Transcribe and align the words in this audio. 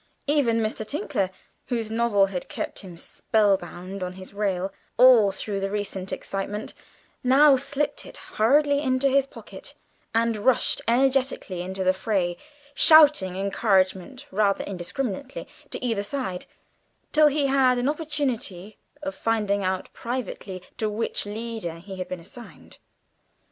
Even 0.25 0.61
Mr. 0.61 0.83
Tinkler, 0.83 1.29
whose 1.67 1.91
novel 1.91 2.25
had 2.25 2.49
kept 2.49 2.79
him 2.79 2.97
spell 2.97 3.55
bound 3.55 4.01
on 4.01 4.13
his 4.13 4.33
rail 4.33 4.73
all 4.97 5.31
through 5.31 5.59
the 5.59 5.69
recent 5.69 6.11
excitement, 6.11 6.73
now 7.23 7.55
slipped 7.55 8.03
it 8.03 8.17
hurriedly 8.17 8.81
into 8.81 9.07
his 9.09 9.27
pocket 9.27 9.75
and 10.11 10.37
rushed 10.37 10.81
energetically 10.87 11.61
into 11.61 11.83
the 11.83 11.93
fray, 11.93 12.35
shouting 12.73 13.35
encouragement 13.35 14.25
rather 14.31 14.63
indiscriminately 14.63 15.47
to 15.69 15.77
either 15.85 16.01
side, 16.01 16.47
till 17.11 17.27
he 17.27 17.45
had 17.45 17.77
an 17.77 17.87
opportunity 17.87 18.79
of 19.03 19.13
finding 19.13 19.63
out 19.63 19.93
privately 19.93 20.63
to 20.79 20.89
which 20.89 21.27
leader 21.27 21.75
he 21.75 21.97
had 21.97 22.07
been 22.07 22.19
assigned. 22.19 22.79